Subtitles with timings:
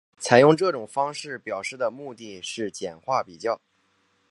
[0.17, 3.61] 采用这种方式表示的目的是简化比较。